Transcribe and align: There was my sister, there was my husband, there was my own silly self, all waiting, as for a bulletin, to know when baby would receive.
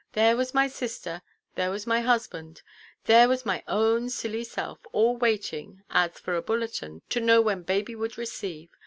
There 0.13 0.35
was 0.35 0.51
my 0.55 0.67
sister, 0.67 1.21
there 1.53 1.69
was 1.69 1.85
my 1.85 1.99
husband, 1.99 2.63
there 3.03 3.29
was 3.29 3.45
my 3.45 3.63
own 3.67 4.09
silly 4.09 4.43
self, 4.43 4.79
all 4.91 5.15
waiting, 5.15 5.83
as 5.91 6.13
for 6.17 6.33
a 6.35 6.41
bulletin, 6.41 7.03
to 7.09 7.19
know 7.21 7.39
when 7.39 7.61
baby 7.61 7.93
would 7.93 8.17
receive. 8.17 8.69